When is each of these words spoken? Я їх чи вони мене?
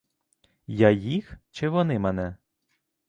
Я 0.67 0.89
їх 0.91 1.37
чи 1.51 1.69
вони 1.69 1.99
мене? 1.99 2.35